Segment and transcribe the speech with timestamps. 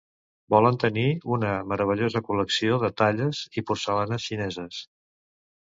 [0.53, 1.03] Volen tenir
[1.35, 4.85] una meravellosa col·lecció de talles i porcellanes xineses.